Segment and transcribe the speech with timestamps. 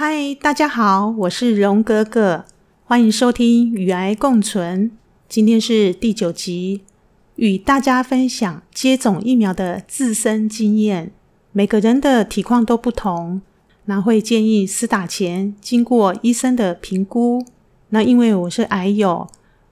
[0.00, 2.44] 嗨，大家好，我是荣格格，
[2.84, 4.88] 欢迎收听《与癌共存》。
[5.28, 6.82] 今天是第九集，
[7.34, 11.10] 与大家分享接种疫苗的自身经验。
[11.50, 13.42] 每个人的体况都不同，
[13.86, 17.44] 那会建议施打前经过医生的评估。
[17.88, 19.26] 那因为我是癌友，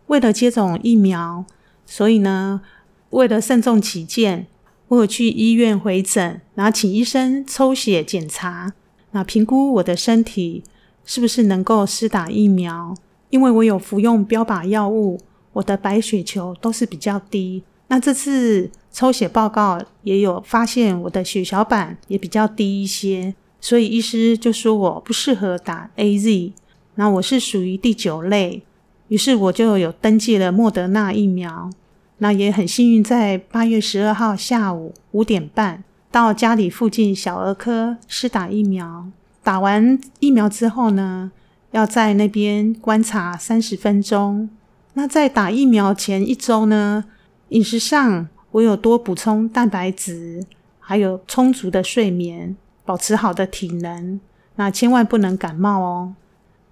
[0.09, 1.45] 为了接种疫苗，
[1.87, 2.63] 所以呢，
[3.11, 4.49] 为了慎重起见，
[4.89, 8.73] 我有去医院回诊，然后请医生抽血检查。
[9.17, 10.63] 那评估我的身体
[11.07, 12.95] 是不是能够施打疫苗？
[13.31, 15.19] 因为我有服用标靶药物，
[15.55, 17.65] 我的白血球都是比较低。
[17.89, 26.53] 那这次抽血报告也有发现我的血小板也比较低一些，所以医师就说我不适合打 A Z。
[26.97, 28.63] 那我是属于第九类，
[29.09, 31.71] 于是我就有登记了莫德纳疫苗。
[32.19, 35.85] 那也很幸运，在八月十二号下午五点半。
[36.11, 39.07] 到家里附近小儿科施打疫苗，
[39.43, 41.31] 打完疫苗之后呢，
[41.73, 44.49] 要在那边观察三十分钟。
[44.95, 47.05] 那在打疫苗前一周呢，
[47.51, 50.47] 饮食上我有多补充蛋白质，
[50.81, 54.19] 还有充足的睡眠，保持好的体能。
[54.55, 56.15] 那千万不能感冒哦。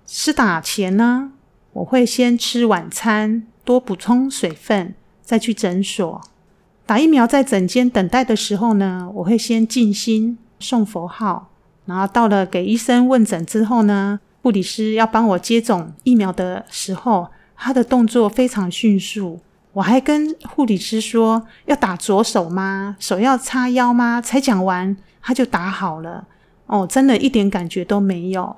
[0.07, 1.33] 施打前呢，
[1.75, 6.23] 我会先吃晚餐，多补充水分，再去诊所。
[6.87, 11.49] 打疫苗在诊间等待的时候呢，我会先静心诵佛号，
[11.87, 19.41] 然后到了给医生问诊之后呢，护理师要帮我接种疫苗的时候，他的动作非常迅速。
[19.73, 22.97] 我还跟护理师说要打左手吗？
[23.01, 24.21] 手要叉腰吗？
[24.21, 26.27] 才讲完他就打好了。
[26.67, 28.57] 哦，真的一点感觉都没有。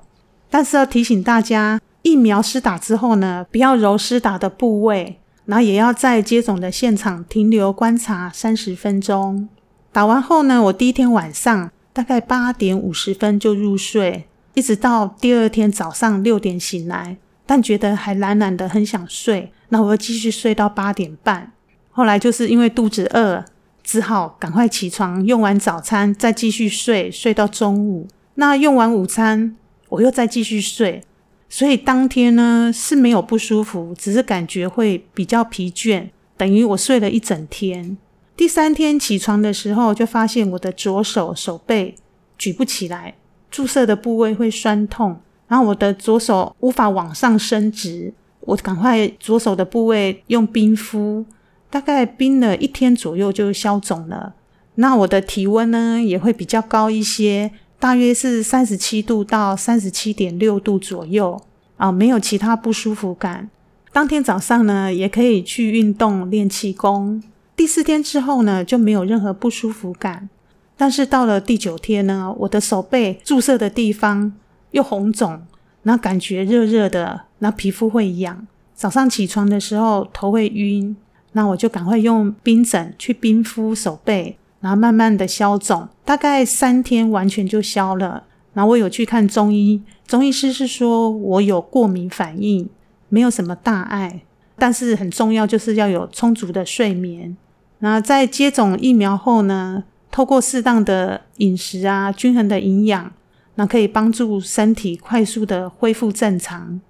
[0.49, 5.19] 但是要提醒大家，疫苗施打之后呢，不要揉施打的部位。
[5.47, 9.49] 然后也要在接种的现场停留观察三十分钟。
[9.91, 19.51] 打完后呢，我第一天晚上大概八点五十分就入睡，一直到第二天早上六点醒来，但觉得还懒懒的，很想睡。
[19.69, 21.53] 那我又继续睡到八点半。
[21.89, 23.43] 后来就是因为肚子饿，
[23.83, 28.07] 只好赶快起床，用完早餐再继续睡，睡到中午。
[28.35, 29.55] 那用完午餐，
[29.89, 31.03] 我又再继续睡。
[31.49, 37.97] 所以当天呢是没有不舒服，只是感觉会比较疲倦，等于我睡了一整天。
[38.35, 41.95] 第三天起床的时候，就发现我的左手手背
[42.37, 43.15] 举不起来，
[43.49, 51.25] 注射的部位会酸痛，然后我的左手无法往上伸直，我赶快左手的部位用冰敷，
[51.69, 54.35] 大概冰了一天左右就消肿了。
[54.75, 57.51] 那我的体温呢也会比较高一些。
[57.79, 61.39] 大约是三十七度到三十七点六度左右
[61.77, 63.49] 啊，没有其他不舒服感。
[63.91, 67.21] 当天早上呢，也可以去运动练气功。
[67.55, 70.29] 第四天之后呢，就没有任何不舒服感。
[70.75, 74.33] 但是到了第九天呢，我的手背注射的地方
[74.71, 75.41] 又红肿，
[75.83, 78.45] 那感觉热热的，那皮肤会痒。
[78.75, 80.95] 早上起床的时候头会晕，
[81.31, 84.37] 那我就赶快用冰枕去冰敷手背。
[84.59, 88.23] 然后慢慢的消肿，大概三天完全就消了。
[88.53, 92.67] 然后我有去看中医，中医师是说我有过敏反应，
[93.09, 94.21] 没有什么大碍，
[94.57, 97.37] 但是很重要就是要有充足的睡眠。
[97.79, 103.11] 那在接种疫苗后呢，透过适当的饮食啊，均衡的营养，
[103.55, 106.81] 那可以帮助身体快速的恢复正常。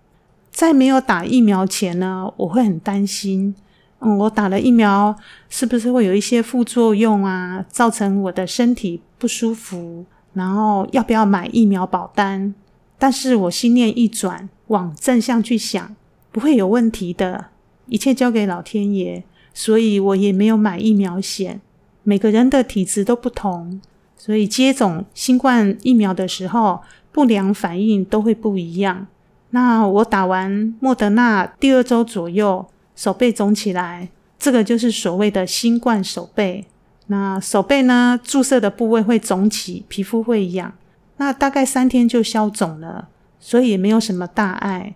[0.50, 3.54] 在没有打疫苗前呢，我会很担心。
[4.00, 5.16] 嗯，我打了疫苗，
[5.50, 7.66] 是不是会有一些副作用啊？
[7.68, 12.54] 造成我的身体不舒服，然后要不要买疫苗保单？
[13.00, 15.96] 但是我心念一转，往正向去想，
[16.32, 17.48] 不会有问题的，
[17.88, 21.60] 一切交给老天爷，所以我也没有买疫苗险。
[22.04, 23.82] 每个人的体质都不同，
[24.16, 26.82] 所以接种新冠疫苗的时候，
[27.12, 29.08] 不良反应都会不一样。
[29.50, 32.68] 那我打完莫德纳第二周左右。
[32.98, 36.66] 手背肿起来，这个就是所谓的新冠手背。
[37.06, 40.74] 那手背呢，注射的部位会肿起，皮肤会痒。
[41.16, 43.08] 那大概三天就消肿了，
[43.40, 44.96] 所以也没有什么大碍。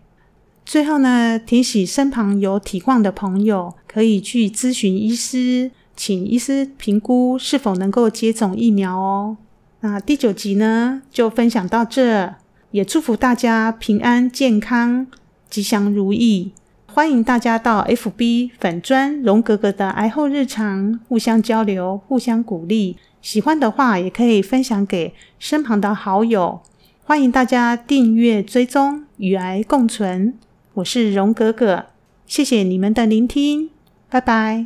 [0.65, 9.37] 最后呢，提醒身旁有体况的朋友，可以去咨询医师，请医师评估是否能够接种疫苗哦。
[9.81, 12.35] 那第九集呢，就分享到这，
[12.71, 15.07] 也祝福大家平安健康，
[15.49, 16.51] 吉祥如意。
[16.93, 22.97] 欢迎大家到 FB 粉砖荣格格的癌后日常，互相交流，互相鼓励。
[23.21, 26.61] 喜欢的话，也可以分享给身旁的好友。
[27.05, 30.37] 欢迎大家订阅追踪，与癌共存。
[30.73, 31.85] 我是荣格格，
[32.25, 33.69] 谢谢你们的聆听，
[34.09, 34.65] 拜拜。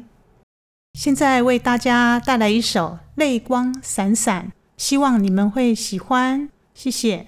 [0.94, 6.50] 现在为大家带来一首《泪光闪闪》，希望你们会喜欢。
[6.74, 7.28] 谢谢。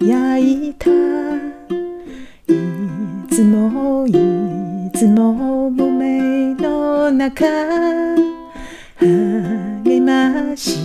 [0.00, 2.54] 焼いたい
[3.30, 4.12] つもい
[4.94, 7.46] つも夢の中
[8.98, 10.78] 励まし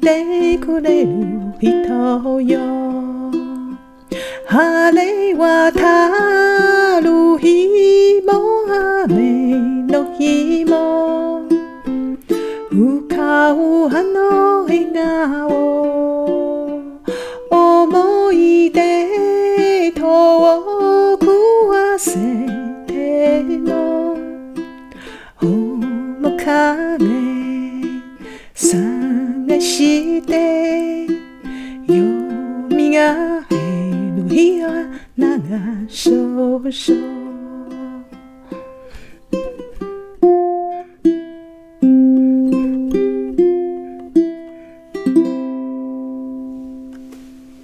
[0.00, 2.84] てくれる人よ。
[4.46, 8.64] 晴れ渡る日も
[9.04, 9.56] 雨
[9.88, 11.48] の日も
[12.70, 15.63] 浮かうあの笑顔
[36.34, 37.13] emotion.